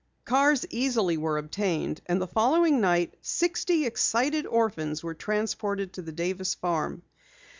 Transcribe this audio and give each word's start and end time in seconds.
Cars 0.25 0.65
easily 0.71 1.15
were 1.15 1.37
obtained, 1.37 2.01
and 2.07 2.19
the 2.19 2.25
following 2.25 2.81
night, 2.81 3.13
sixty 3.21 3.85
excited 3.85 4.47
orphans 4.47 5.03
were 5.03 5.13
transported 5.13 5.93
to 5.93 6.01
the 6.01 6.11
Davis 6.11 6.55
farm. 6.55 7.03